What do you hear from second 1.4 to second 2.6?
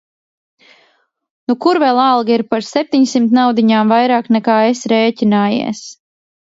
Nu kur vēl alga ir